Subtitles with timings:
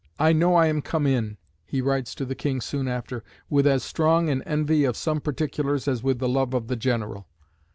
[0.17, 3.83] "I know I am come in," he writes to the King soon after, "with as
[3.83, 7.27] strong an envy of some particulars as with the love of the general."